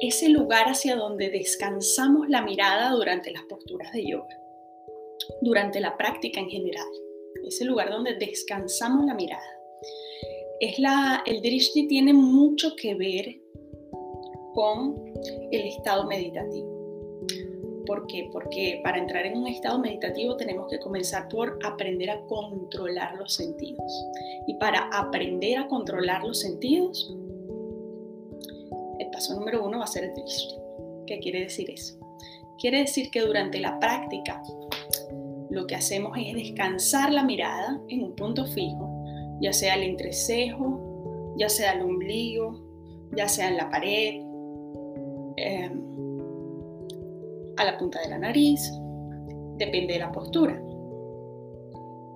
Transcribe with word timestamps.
ese 0.00 0.28
lugar 0.28 0.66
hacia 0.66 0.96
donde 0.96 1.30
descansamos 1.30 2.28
la 2.28 2.42
mirada 2.42 2.90
durante 2.90 3.30
las 3.30 3.42
posturas 3.44 3.92
de 3.92 4.06
yoga, 4.06 4.40
durante 5.42 5.80
la 5.80 5.96
práctica 5.96 6.40
en 6.40 6.48
general, 6.48 6.86
ese 7.44 7.64
lugar 7.64 7.90
donde 7.90 8.14
descansamos 8.14 9.04
la 9.06 9.14
mirada. 9.14 9.58
Es 10.60 10.78
la, 10.78 11.22
el 11.26 11.40
drishti 11.40 11.86
tiene 11.86 12.12
mucho 12.12 12.74
que 12.76 12.94
ver 12.94 13.40
con 14.54 14.96
el 15.52 15.66
estado 15.68 16.06
meditativo. 16.06 16.78
¿Por 17.86 18.06
qué? 18.06 18.28
Porque 18.32 18.80
para 18.84 18.98
entrar 18.98 19.24
en 19.24 19.38
un 19.38 19.46
estado 19.46 19.78
meditativo 19.78 20.36
tenemos 20.36 20.68
que 20.68 20.78
comenzar 20.78 21.28
por 21.28 21.58
aprender 21.64 22.10
a 22.10 22.20
controlar 22.26 23.14
los 23.16 23.32
sentidos. 23.32 23.90
Y 24.46 24.54
para 24.54 24.90
aprender 24.92 25.58
a 25.58 25.68
controlar 25.68 26.22
los 26.22 26.40
sentidos, 26.40 27.16
paso 29.18 29.34
número 29.34 29.66
uno 29.66 29.78
va 29.78 29.84
a 29.84 29.88
ser 29.88 30.04
el 30.04 30.14
drishti. 30.14 30.54
¿Qué 31.08 31.18
quiere 31.18 31.40
decir 31.40 31.68
eso? 31.68 31.98
Quiere 32.60 32.78
decir 32.78 33.10
que 33.10 33.20
durante 33.20 33.58
la 33.58 33.80
práctica 33.80 34.40
lo 35.50 35.66
que 35.66 35.74
hacemos 35.74 36.16
es 36.16 36.36
descansar 36.36 37.12
la 37.12 37.24
mirada 37.24 37.80
en 37.88 38.04
un 38.04 38.14
punto 38.14 38.46
fijo, 38.46 39.04
ya 39.40 39.52
sea 39.52 39.74
el 39.74 39.82
entrecejo, 39.82 41.34
ya 41.36 41.48
sea 41.48 41.72
el 41.72 41.82
ombligo, 41.82 42.64
ya 43.16 43.28
sea 43.28 43.48
en 43.48 43.56
la 43.56 43.68
pared, 43.68 44.22
em, 45.36 45.82
a 47.56 47.64
la 47.64 47.76
punta 47.76 48.00
de 48.00 48.10
la 48.10 48.18
nariz, 48.18 48.70
depende 49.56 49.94
de 49.94 49.98
la 49.98 50.12
postura. 50.12 50.62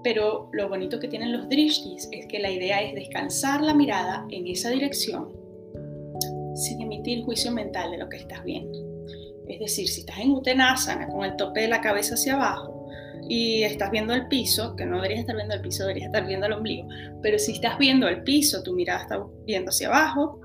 Pero 0.05 0.49
lo 0.53 0.69
bonito 0.69 1.01
que 1.01 1.09
tienen 1.09 1.33
los 1.33 1.49
drishtis 1.49 2.09
es 2.13 2.27
que 2.27 2.39
la 2.39 2.53
idea 2.53 2.81
es 2.81 2.95
descansar 2.95 3.61
la 3.61 3.75
mirada 3.75 4.25
en 4.31 4.47
esa 4.47 4.71
dirección 4.71 5.42
sin 6.55 6.81
emitir 6.81 7.25
juicio 7.25 7.53
mental 7.53 7.91
de 7.91 7.99
lo 7.99 8.09
que 8.09 8.19
estás 8.19 8.43
viendo. 8.45 8.79
Es 9.49 9.59
decir, 9.59 9.89
si 9.89 10.01
estás 10.01 10.19
en 10.19 10.31
Uttanasana 10.31 11.09
con 11.09 11.25
el 11.25 11.37
tope 11.37 11.61
de 11.61 11.69
la 11.69 11.81
cabeza 11.81 12.15
hacia 12.15 12.35
abajo 12.35 12.89
y 13.29 13.63
estás 13.63 13.91
viendo 13.91 14.15
el 14.15 14.29
piso, 14.29 14.77
que 14.77 14.85
no 14.85 14.97
deberías 14.97 15.21
estar 15.21 15.37
viendo 15.37 15.55
el 15.55 15.61
piso, 15.61 15.83
deberías 15.83 16.07
estar 16.07 16.27
viendo 16.27 16.47
el 16.47 16.53
ombligo, 16.53 16.89
pero 17.23 17.39
si 17.39 17.53
estás 17.53 17.79
viendo 17.79 18.09
el 18.09 18.23
piso, 18.23 18.63
tu 18.63 18.73
mirada 18.73 19.03
está 19.03 19.25
viendo 19.47 19.71
hacia 19.71 19.89
abajo, 19.89 20.41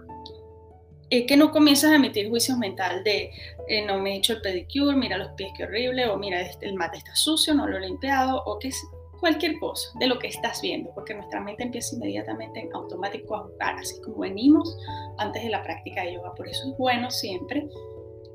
es 1.09 1.25
que 1.25 1.37
no 1.37 1.51
comienzas 1.51 1.91
a 1.91 1.95
emitir 1.95 2.29
juicios 2.29 2.57
mental 2.57 3.03
de 3.03 3.31
eh, 3.69 3.85
no 3.85 3.99
me 3.99 4.13
he 4.13 4.17
hecho 4.17 4.33
el 4.33 4.41
pedicure, 4.41 4.95
mira 4.95 5.17
los 5.17 5.31
pies 5.31 5.51
qué 5.55 5.63
horrible, 5.63 6.05
o 6.07 6.17
mira 6.17 6.41
este, 6.41 6.67
el 6.67 6.75
mate 6.75 6.97
está 6.97 7.15
sucio, 7.15 7.53
no 7.53 7.67
lo 7.67 7.77
he 7.77 7.81
limpiado, 7.81 8.43
o 8.45 8.59
que 8.59 8.71
cualquier 9.19 9.59
cosa 9.59 9.89
de 9.99 10.07
lo 10.07 10.19
que 10.19 10.27
estás 10.27 10.61
viendo, 10.61 10.91
porque 10.93 11.13
nuestra 11.13 11.41
mente 11.41 11.63
empieza 11.63 11.95
inmediatamente 11.95 12.59
en 12.59 12.73
automático 12.73 13.35
a 13.35 13.43
jugar, 13.43 13.75
así 13.75 13.99
como 14.01 14.19
venimos 14.19 14.77
antes 15.17 15.43
de 15.43 15.49
la 15.49 15.63
práctica 15.63 16.03
de 16.03 16.13
yoga. 16.13 16.33
Por 16.35 16.47
eso 16.47 16.69
es 16.69 16.77
bueno 16.77 17.11
siempre 17.11 17.67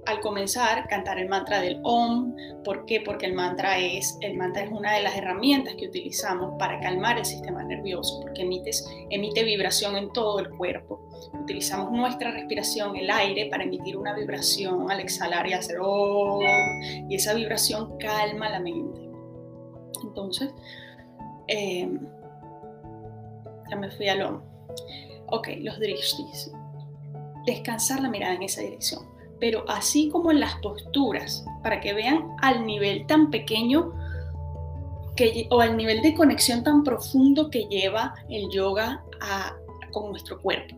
al 0.07 0.21
comenzar 0.21 0.89
cantar 0.89 1.19
el 1.19 1.29
mantra 1.29 1.61
del 1.61 1.81
Om. 1.83 2.35
¿Por 2.65 2.85
qué? 2.87 3.01
Porque 3.01 3.27
el 3.27 3.35
mantra 3.35 3.79
es, 3.79 4.19
el 4.21 4.37
mantra 4.37 4.65
es 4.65 4.71
una 4.71 4.95
de 4.95 5.03
las 5.03 5.17
herramientas 5.17 5.75
que 5.77 5.87
utilizamos 5.87 6.55
para 6.59 6.81
calmar 6.81 7.19
el 7.19 7.25
sistema 7.25 7.63
nervioso, 7.63 8.21
porque 8.21 8.43
emites, 8.43 8.85
emite 9.11 9.45
vibración 9.45 9.97
en 9.97 10.13
todo 10.13 10.41
el 10.41 10.51
cuerpo. 10.51 11.09
Utilizamos 11.41 11.93
nuestra 11.93 12.33
respiración, 12.33 12.97
el 12.97 13.11
aire, 13.11 13.47
para 13.47 13.65
emitir 13.65 13.97
una 13.97 14.15
vibración 14.15 14.91
al 14.91 15.01
exhalar 15.01 15.47
y 15.47 15.53
hacer 15.53 15.79
Om. 15.81 16.45
Y 17.09 17.15
esa 17.15 17.35
vibración 17.35 17.97
calma 17.99 18.49
la 18.49 18.61
mente. 18.61 19.02
Entonces, 20.03 20.53
eh, 21.49 21.89
ya 23.71 23.77
me 23.77 23.91
fui 23.91 24.09
al 24.09 24.23
Om. 24.23 24.41
Ok, 25.29 25.49
los 25.61 25.79
drishtis. 25.79 26.53
Descansar 27.47 28.01
la 28.01 28.09
mirada 28.09 28.35
en 28.35 28.43
esa 28.43 28.61
dirección 28.61 29.13
pero 29.43 29.65
así 29.67 30.09
como 30.09 30.31
en 30.31 30.39
las 30.39 30.55
posturas, 30.61 31.45
para 31.65 31.81
que 31.81 31.93
vean 31.95 32.29
al 32.41 32.65
nivel 32.65 33.05
tan 33.09 33.29
pequeño 33.29 33.93
que, 35.17 35.49
o 35.51 35.61
al 35.61 35.77
nivel 35.77 36.01
de 36.01 36.15
conexión 36.15 36.63
tan 36.63 36.85
profundo 36.85 37.51
que 37.51 37.65
lleva 37.65 38.15
el 38.29 38.49
yoga 38.51 39.03
con 39.91 40.11
nuestro 40.11 40.41
cuerpo, 40.41 40.77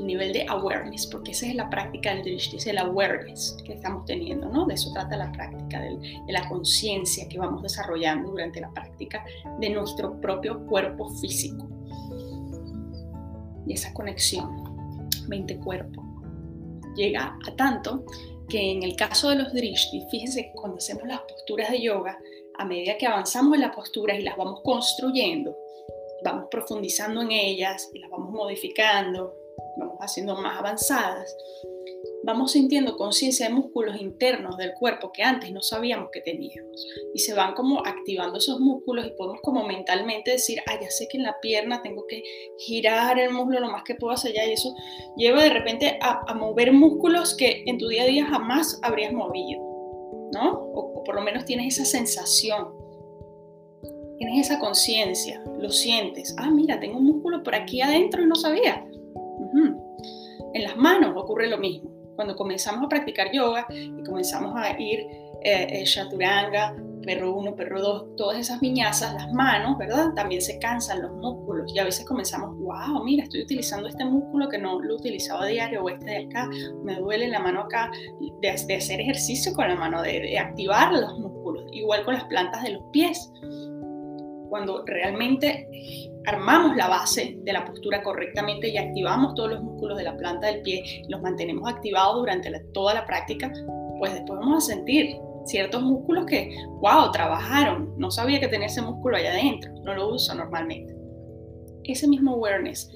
nivel 0.00 0.32
de 0.32 0.46
awareness, 0.48 1.06
porque 1.06 1.32
esa 1.32 1.46
es 1.46 1.54
la 1.54 1.68
práctica 1.70 2.14
del 2.14 2.22
drishti, 2.22 2.56
es 2.56 2.66
el 2.66 2.78
awareness 2.78 3.56
que 3.64 3.74
estamos 3.74 4.04
teniendo, 4.04 4.48
¿no? 4.48 4.66
De 4.66 4.74
eso 4.74 4.92
trata 4.92 5.16
la 5.16 5.30
práctica, 5.32 5.80
de 5.80 6.32
la 6.32 6.48
conciencia 6.48 7.28
que 7.28 7.38
vamos 7.38 7.62
desarrollando 7.62 8.30
durante 8.30 8.60
la 8.60 8.70
práctica 8.72 9.24
de 9.58 9.70
nuestro 9.70 10.20
propio 10.20 10.64
cuerpo 10.66 11.08
físico. 11.20 11.68
Y 13.66 13.74
esa 13.74 13.92
conexión 13.92 15.08
mente-cuerpo 15.28 16.02
llega 16.96 17.38
a 17.46 17.56
tanto 17.56 18.04
que 18.48 18.72
en 18.72 18.82
el 18.82 18.96
caso 18.96 19.28
de 19.28 19.36
los 19.36 19.52
drishti, 19.52 20.06
fíjense 20.10 20.52
cuando 20.54 20.78
hacemos 20.78 21.06
las 21.06 21.20
posturas 21.20 21.70
de 21.70 21.82
yoga, 21.82 22.18
a 22.56 22.64
medida 22.64 22.96
que 22.96 23.06
avanzamos 23.06 23.54
en 23.54 23.60
las 23.60 23.74
posturas 23.74 24.18
y 24.18 24.22
las 24.22 24.36
vamos 24.36 24.60
construyendo, 24.62 25.56
vamos 26.24 26.46
profundizando 26.50 27.22
en 27.22 27.30
ellas 27.30 27.90
y 27.92 28.00
las 28.00 28.10
vamos 28.10 28.30
modificando, 28.30 29.34
haciendo 30.00 30.36
más 30.36 30.58
avanzadas, 30.58 31.34
vamos 32.24 32.52
sintiendo 32.52 32.96
conciencia 32.96 33.48
de 33.48 33.54
músculos 33.54 34.00
internos 34.00 34.56
del 34.56 34.74
cuerpo 34.74 35.12
que 35.12 35.22
antes 35.22 35.50
no 35.52 35.62
sabíamos 35.62 36.10
que 36.12 36.20
teníamos. 36.20 36.86
Y 37.14 37.20
se 37.20 37.34
van 37.34 37.54
como 37.54 37.84
activando 37.86 38.38
esos 38.38 38.60
músculos 38.60 39.06
y 39.06 39.10
podemos 39.10 39.40
como 39.42 39.64
mentalmente 39.66 40.32
decir, 40.32 40.58
ah, 40.66 40.78
ya 40.80 40.90
sé 40.90 41.08
que 41.10 41.18
en 41.18 41.24
la 41.24 41.40
pierna 41.40 41.82
tengo 41.82 42.06
que 42.06 42.22
girar 42.58 43.18
el 43.18 43.30
músculo 43.30 43.60
lo 43.60 43.70
más 43.70 43.82
que 43.84 43.94
puedo 43.94 44.14
hacia 44.14 44.30
allá 44.30 44.46
y 44.46 44.52
eso 44.52 44.74
lleva 45.16 45.42
de 45.42 45.50
repente 45.50 45.98
a, 46.00 46.34
mover 46.34 46.72
músculos 46.72 47.34
que 47.34 47.64
en 47.66 47.78
tu 47.78 47.88
día 47.88 48.04
a 48.04 48.06
día 48.06 48.26
jamás 48.26 48.78
habrías 48.82 49.12
movido, 49.12 49.60
¿no? 50.32 50.52
O, 50.74 51.02
por 51.04 51.14
lo 51.14 51.22
menos 51.22 51.44
tienes 51.44 51.78
esa 51.78 51.84
sensación. 51.84 52.76
Tienes 54.18 54.46
esa 54.46 54.58
conciencia, 54.58 55.42
lo 55.58 55.70
sientes. 55.70 56.34
Ah, 56.38 56.50
mira, 56.50 56.80
tengo 56.80 56.98
un 56.98 57.06
músculo 57.06 57.42
por 57.42 57.54
aquí 57.54 57.80
adentro 57.80 58.22
y 58.22 58.26
no 58.26 58.34
sabía. 58.34 58.87
En 60.54 60.62
las 60.62 60.76
manos 60.76 61.12
ocurre 61.16 61.48
lo 61.48 61.58
mismo 61.58 61.90
cuando 62.18 62.34
comenzamos 62.34 62.84
a 62.84 62.88
practicar 62.88 63.30
yoga 63.32 63.66
y 63.70 64.02
comenzamos 64.02 64.52
a 64.56 64.70
ir 64.80 65.00
eh, 65.44 65.68
eh 65.70 65.84
chaturanga, 65.84 66.74
perro 67.02 67.32
1, 67.36 67.54
perro 67.54 67.80
2, 67.80 68.16
todas 68.16 68.38
esas 68.38 68.60
viñazas, 68.60 69.14
las 69.14 69.32
manos, 69.32 69.78
¿verdad? 69.78 70.12
También 70.14 70.42
se 70.42 70.58
cansan 70.58 71.00
los 71.00 71.12
músculos 71.12 71.72
y 71.72 71.78
a 71.78 71.84
veces 71.84 72.04
comenzamos, 72.04 72.58
wow, 72.58 73.04
mira, 73.04 73.22
estoy 73.22 73.42
utilizando 73.42 73.88
este 73.88 74.04
músculo 74.04 74.48
que 74.48 74.58
no 74.58 74.80
lo 74.80 74.96
utilizaba 74.96 75.44
a 75.44 75.46
diario 75.46 75.84
o 75.84 75.88
este 75.88 76.10
de 76.10 76.26
acá, 76.26 76.48
me 76.82 76.96
duele 76.96 77.28
la 77.28 77.38
mano 77.38 77.60
acá, 77.60 77.90
de, 78.42 78.50
hacer 78.50 79.00
ejercicio 79.00 79.54
con 79.54 79.68
la 79.68 79.76
mano, 79.76 80.02
de, 80.02 80.20
de 80.20 80.38
activar 80.38 80.92
los 80.92 81.18
músculos, 81.18 81.64
igual 81.72 82.04
con 82.04 82.14
las 82.14 82.24
plantas 82.24 82.62
de 82.64 82.70
los 82.70 82.82
pies. 82.92 83.32
Cuando 84.50 84.82
realmente 84.86 85.68
armamos 86.28 86.76
la 86.76 86.88
base 86.88 87.38
de 87.42 87.52
la 87.52 87.64
postura 87.64 88.02
correctamente 88.02 88.68
y 88.68 88.76
activamos 88.76 89.34
todos 89.34 89.50
los 89.50 89.62
músculos 89.62 89.96
de 89.96 90.04
la 90.04 90.16
planta 90.16 90.48
del 90.48 90.62
pie, 90.62 91.04
los 91.08 91.22
mantenemos 91.22 91.68
activados 91.68 92.16
durante 92.16 92.50
toda 92.72 92.94
la 92.94 93.06
práctica, 93.06 93.50
pues 93.98 94.12
después 94.12 94.38
vamos 94.38 94.64
a 94.64 94.74
sentir 94.74 95.16
ciertos 95.46 95.82
músculos 95.82 96.26
que, 96.26 96.54
wow, 96.80 97.10
trabajaron, 97.12 97.94
no 97.96 98.10
sabía 98.10 98.40
que 98.40 98.48
tenía 98.48 98.66
ese 98.66 98.82
músculo 98.82 99.16
allá 99.16 99.30
adentro, 99.30 99.72
no 99.82 99.94
lo 99.94 100.14
uso 100.14 100.34
normalmente. 100.34 100.94
Ese 101.84 102.06
mismo 102.06 102.34
awareness, 102.34 102.90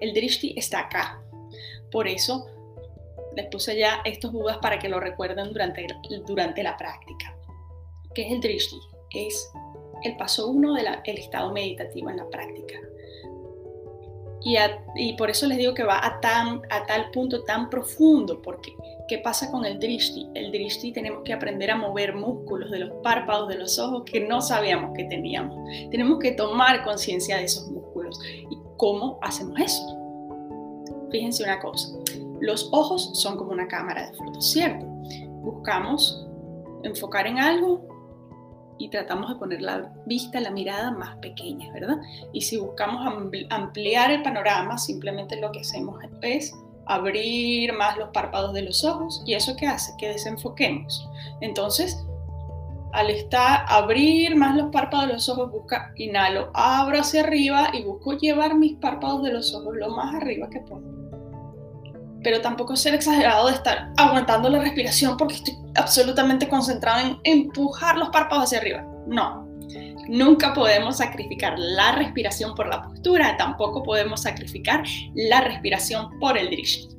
el 0.00 0.12
drishti 0.12 0.54
está 0.56 0.80
acá. 0.80 1.22
Por 1.92 2.08
eso 2.08 2.46
les 3.36 3.46
puse 3.46 3.78
ya 3.78 4.00
estos 4.04 4.32
budas 4.32 4.58
para 4.58 4.78
que 4.78 4.88
lo 4.88 4.98
recuerden 4.98 5.52
durante, 5.52 5.86
durante 6.26 6.62
la 6.62 6.76
práctica. 6.76 7.36
¿Qué 8.14 8.26
es 8.26 8.32
el 8.32 8.40
drishti? 8.40 8.76
Es 9.10 9.52
el 10.04 10.16
paso 10.16 10.48
uno 10.48 10.74
del 10.74 10.86
estado 11.06 11.52
meditativo 11.52 12.10
en 12.10 12.16
la 12.16 12.28
práctica. 12.28 12.80
Y, 14.96 15.12
por 15.14 15.30
eso 15.30 15.46
les 15.46 15.56
digo 15.58 15.72
que 15.72 15.84
va 15.84 16.04
a, 16.04 16.20
tan, 16.20 16.62
a 16.68 16.84
tal 16.84 17.10
punto 17.12 17.44
tan 17.44 17.70
profundo, 17.70 18.42
porque 18.42 18.72
¿qué 19.06 19.18
pasa 19.18 19.50
con 19.52 19.64
el 19.64 19.78
drishti? 19.78 20.28
El 20.34 20.50
drishti 20.50 20.92
tenemos 20.92 21.22
que 21.24 21.32
aprender 21.32 21.70
a 21.70 21.76
mover 21.76 22.14
músculos 22.16 22.70
de 22.72 22.80
los 22.80 22.90
párpados, 23.02 23.48
de 23.48 23.58
los 23.58 23.78
ojos 23.78 24.02
que 24.04 24.20
no 24.20 24.40
sabíamos 24.40 24.96
que 24.96 25.04
teníamos. 25.04 25.56
Tenemos 25.90 26.18
que 26.18 26.32
tomar 26.32 26.82
conciencia 26.82 27.36
de 27.36 27.44
esos 27.44 27.70
músculos. 27.70 28.18
¿Y 28.50 28.58
cómo 28.76 29.20
hacemos 29.22 29.60
eso? 29.60 29.98
Fíjense 31.12 31.44
una 31.44 31.60
cosa, 31.60 31.88
los 32.40 32.68
ojos 32.72 33.10
son 33.14 33.36
como 33.36 33.52
una 33.52 33.68
cámara 33.68 34.10
de 34.10 34.16
fotos, 34.16 34.50
¿cierto? 34.50 34.84
Buscamos 35.42 36.26
enfocar 36.82 37.26
en 37.26 37.38
algo, 37.38 37.86
y 38.82 38.88
tratamos 38.88 39.30
de 39.30 39.36
poner 39.36 39.62
la 39.62 39.92
vista, 40.06 40.40
la 40.40 40.50
mirada 40.50 40.90
más 40.90 41.16
pequeña, 41.18 41.72
¿verdad? 41.72 41.98
Y 42.32 42.40
si 42.40 42.56
buscamos 42.56 43.06
ampliar 43.50 44.10
el 44.10 44.22
panorama, 44.22 44.76
simplemente 44.76 45.40
lo 45.40 45.52
que 45.52 45.60
hacemos 45.60 46.02
es 46.20 46.52
abrir 46.86 47.72
más 47.74 47.96
los 47.96 48.08
párpados 48.08 48.52
de 48.54 48.62
los 48.62 48.84
ojos 48.84 49.22
y 49.24 49.34
eso 49.34 49.54
qué 49.56 49.68
hace 49.68 49.92
que 49.98 50.08
desenfoquemos. 50.08 51.08
Entonces, 51.40 52.04
al 52.92 53.08
estar 53.10 53.64
abrir 53.68 54.34
más 54.34 54.56
los 54.56 54.72
párpados 54.72 55.06
de 55.06 55.12
los 55.14 55.28
ojos, 55.28 55.52
busca 55.52 55.92
inhalo, 55.94 56.50
abro 56.52 56.98
hacia 56.98 57.20
arriba 57.20 57.70
y 57.72 57.84
busco 57.84 58.14
llevar 58.14 58.56
mis 58.56 58.74
párpados 58.78 59.22
de 59.22 59.32
los 59.32 59.54
ojos 59.54 59.76
lo 59.76 59.90
más 59.90 60.12
arriba 60.16 60.50
que 60.50 60.58
puedo. 60.58 61.01
Pero 62.22 62.40
tampoco 62.40 62.76
ser 62.76 62.94
exagerado 62.94 63.48
de 63.48 63.54
estar 63.54 63.92
aguantando 63.96 64.48
la 64.48 64.60
respiración 64.60 65.16
porque 65.16 65.34
estoy 65.36 65.54
absolutamente 65.74 66.48
concentrado 66.48 67.00
en 67.00 67.18
empujar 67.24 67.96
los 67.96 68.10
párpados 68.10 68.44
hacia 68.44 68.58
arriba. 68.58 68.84
No, 69.06 69.48
nunca 70.08 70.54
podemos 70.54 70.98
sacrificar 70.98 71.54
la 71.58 71.92
respiración 71.92 72.54
por 72.54 72.68
la 72.68 72.82
postura, 72.82 73.36
tampoco 73.36 73.82
podemos 73.82 74.22
sacrificar 74.22 74.84
la 75.14 75.40
respiración 75.42 76.18
por 76.18 76.36
el 76.38 76.50
drishti. 76.50 76.94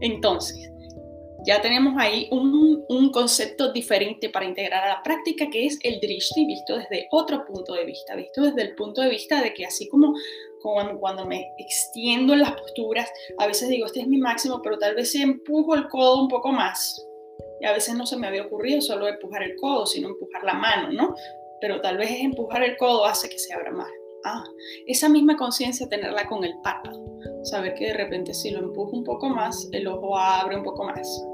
Entonces, 0.00 0.69
ya 1.44 1.60
tenemos 1.60 1.94
ahí 1.96 2.28
un, 2.30 2.70
concepto 3.12 3.72
diferente 3.72 4.28
para 4.28 4.46
integrar 4.46 4.84
a 4.84 4.88
la 4.88 5.02
práctica, 5.02 5.48
que 5.50 5.66
es 5.66 5.78
el 5.82 5.98
drishti 6.00 6.46
visto 6.46 6.76
desde 6.76 7.08
otro 7.10 7.44
punto 7.44 7.74
de 7.74 7.84
vista, 7.84 8.14
visto 8.14 8.42
desde 8.42 8.62
el 8.62 8.74
punto 8.76 9.00
de 9.00 9.08
vista 9.08 9.42
de 9.42 9.52
que 9.52 9.66
así 9.66 9.88
como 9.88 10.14
cuando, 10.62 11.00
cuando 11.00 11.26
me 11.26 11.50
extiendo 11.58 12.34
en 12.34 12.40
las 12.40 12.52
posturas, 12.52 13.10
a 13.38 13.46
veces 13.46 13.68
digo, 13.68 13.86
este 13.86 14.00
es 14.00 14.06
mi 14.06 14.18
máximo, 14.18 14.62
pero 14.62 14.78
tal 14.78 14.94
vez 14.94 15.14
empujo 15.16 15.74
el 15.74 15.88
codo 15.88 16.22
un 16.22 16.28
poco 16.28 16.52
más, 16.52 17.04
y 17.60 17.66
a 17.66 17.72
veces 17.72 17.94
no 17.94 18.06
se 18.06 18.16
me 18.16 18.28
había 18.28 18.44
ocurrido 18.44 18.80
solo 18.80 19.08
empujar 19.08 19.42
el 19.42 19.56
codo, 19.56 19.86
sino 19.86 20.08
empujar 20.08 20.44
la 20.44 20.54
mano, 20.54 20.92
¿no? 20.92 21.14
Pero 21.60 21.80
tal 21.80 21.98
vez 21.98 22.10
empujar 22.20 22.62
el 22.62 22.76
codo 22.76 23.04
hace 23.04 23.28
que 23.28 23.38
se 23.38 23.52
abra 23.52 23.70
más. 23.70 23.90
Ah, 24.24 24.44
esa 24.86 25.08
misma 25.08 25.36
conciencia 25.36 25.88
tenerla 25.88 26.26
con 26.26 26.44
el 26.44 26.54
párpado. 26.62 27.02
Saber 27.44 27.74
que 27.74 27.86
de 27.86 27.94
repente 27.94 28.34
si 28.34 28.50
lo 28.50 28.60
empujo 28.60 28.96
un 28.96 29.04
poco 29.04 29.28
más, 29.28 29.68
el 29.72 29.86
ojo 29.86 30.16
abre 30.18 30.56
un 30.56 30.62
poco 30.62 30.84
más 30.84 31.24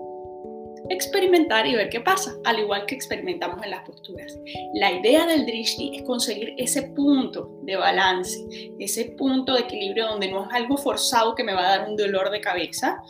experimentar 0.88 1.66
y 1.66 1.74
ver 1.74 1.88
qué 1.88 2.00
pasa, 2.00 2.34
al 2.44 2.58
igual 2.60 2.86
que 2.86 2.94
experimentamos 2.94 3.62
en 3.62 3.70
las 3.70 3.86
posturas. 3.86 4.38
La 4.74 4.92
idea 4.92 5.26
del 5.26 5.46
drishti 5.46 5.96
es 5.96 6.02
conseguir 6.02 6.54
ese 6.58 6.82
punto 6.82 7.58
de 7.62 7.76
balance, 7.76 8.46
ese 8.78 9.16
punto 9.16 9.54
de 9.54 9.60
equilibrio 9.60 10.06
donde 10.06 10.30
no 10.30 10.44
es 10.44 10.48
algo 10.52 10.76
forzado 10.76 11.34
que 11.34 11.44
me 11.44 11.54
va 11.54 11.66
a 11.66 11.78
dar 11.78 11.88
un 11.88 11.96
dolor 11.96 12.30
de 12.30 12.40
cabeza, 12.40 13.02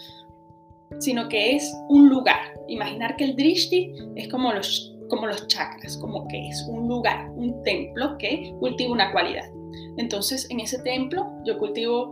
sino 0.99 1.29
que 1.29 1.57
es 1.57 1.73
un 1.89 2.09
lugar. 2.09 2.55
Imaginar 2.69 3.17
que 3.17 3.25
el 3.25 3.37
drishti 3.37 3.93
es 4.15 4.29
como 4.29 4.53
los, 4.53 4.95
como 5.09 5.27
los 5.27 5.47
chakras, 5.49 5.97
como 5.99 6.27
que 6.29 6.49
es 6.49 6.67
un 6.69 6.89
lugar, 6.89 7.31
un 7.31 7.63
templo 7.63 8.17
que 8.19 8.55
cultiva 8.59 8.93
una 8.93 9.13
cualidad. 9.13 9.51
Entonces, 9.97 10.47
en 10.51 10.61
ese 10.61 10.79
templo 10.81 11.27
yo 11.45 11.59
cultivo 11.59 12.11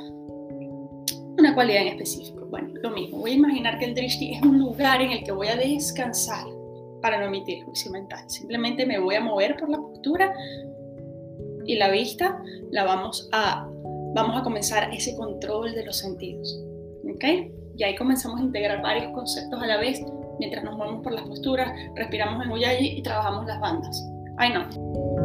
una 1.38 1.54
cualidad 1.54 1.82
en 1.82 1.88
específico. 1.88 2.46
Bueno, 2.46 2.68
lo 2.82 2.90
mismo, 2.90 3.18
voy 3.18 3.32
a 3.32 3.34
imaginar 3.34 3.78
que 3.78 3.86
el 3.86 3.94
drishti 3.94 4.34
es 4.34 4.42
un 4.42 4.58
lugar 4.58 5.02
en 5.02 5.10
el 5.10 5.24
que 5.24 5.32
voy 5.32 5.48
a 5.48 5.56
descansar 5.56 6.46
para 7.02 7.18
no 7.18 7.26
emitir 7.26 7.64
juicio 7.64 7.90
mental. 7.90 8.24
Simplemente 8.28 8.86
me 8.86 8.98
voy 8.98 9.16
a 9.16 9.20
mover 9.20 9.56
por 9.56 9.68
la 9.68 9.78
postura 9.78 10.32
y 11.66 11.76
la 11.76 11.90
vista 11.90 12.40
la 12.70 12.84
vamos 12.84 13.28
a, 13.32 13.68
vamos 14.14 14.40
a 14.40 14.42
comenzar 14.42 14.92
ese 14.94 15.16
control 15.16 15.74
de 15.74 15.84
los 15.84 15.98
sentidos. 15.98 16.62
¿Ok? 17.14 17.24
Y 17.76 17.82
ahí 17.82 17.96
comenzamos 17.96 18.40
a 18.40 18.44
integrar 18.44 18.80
varios 18.82 19.12
conceptos 19.12 19.60
a 19.60 19.66
la 19.66 19.78
vez 19.78 20.00
mientras 20.38 20.64
nos 20.64 20.76
movemos 20.76 21.02
por 21.02 21.12
las 21.12 21.24
posturas, 21.24 21.72
respiramos 21.94 22.44
en 22.44 22.52
Uyayi 22.52 22.98
y 22.98 23.02
trabajamos 23.02 23.46
las 23.46 23.60
bandas. 23.60 24.02
Ay 24.38 24.52
no. 24.52 25.23